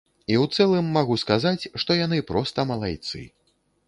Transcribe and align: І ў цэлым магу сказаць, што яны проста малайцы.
І 0.31 0.35
ў 0.43 0.55
цэлым 0.55 0.87
магу 0.95 1.17
сказаць, 1.23 1.69
што 1.83 1.97
яны 1.99 2.17
проста 2.31 2.65
малайцы. 2.71 3.23